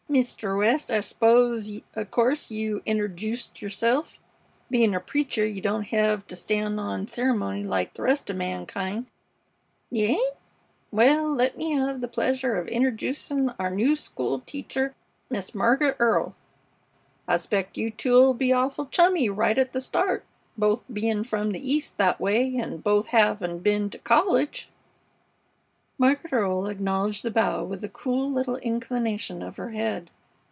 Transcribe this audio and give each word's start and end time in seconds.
"Mr. 0.11 0.57
West, 0.57 0.91
I 0.91 0.99
'spose, 0.99 1.79
o' 1.95 2.03
course, 2.03 2.51
you 2.51 2.81
interjuced 2.85 3.61
yerself? 3.61 4.19
Bein' 4.69 4.93
a 4.93 4.99
preacher, 4.99 5.45
you 5.45 5.61
don't 5.61 5.83
hev 5.87 6.27
to 6.27 6.35
stan' 6.35 6.77
on 6.79 7.07
ceremony 7.07 7.63
like 7.63 7.93
the 7.93 8.01
rest 8.01 8.29
of 8.29 8.35
mankind. 8.35 9.05
You 9.89 10.07
'ain't? 10.07 10.35
Well, 10.91 11.33
let 11.33 11.57
me 11.57 11.71
hev 11.71 12.01
the 12.01 12.09
pleasure 12.09 12.57
of 12.57 12.67
interjucin' 12.67 13.55
our 13.57 13.69
new 13.71 13.95
school 13.95 14.41
teacher, 14.41 14.93
Miss 15.29 15.55
Margaret 15.55 15.95
Earle. 15.97 16.35
I 17.25 17.37
'spect 17.37 17.77
you 17.77 17.89
two 17.89 18.17
'll 18.17 18.33
be 18.33 18.51
awful 18.51 18.87
chummy 18.87 19.29
right 19.29 19.57
at 19.57 19.71
the 19.71 19.79
start, 19.79 20.25
both 20.57 20.83
bein' 20.91 21.23
from 21.23 21.51
the 21.51 21.71
East 21.71 21.97
that 21.99 22.19
way, 22.19 22.53
an' 22.57 22.79
both 22.79 23.07
hevin' 23.11 23.59
ben 23.59 23.89
to 23.91 23.97
college." 23.99 24.67
Margaret 25.97 26.33
Earle 26.33 26.65
acknowledged 26.65 27.21
the 27.21 27.29
bow 27.29 27.63
with 27.63 27.83
a 27.83 27.89
cool 27.89 28.31
little 28.31 28.55
inclination 28.57 29.43
of 29.43 29.57
her 29.57 29.69
head. 29.69 30.09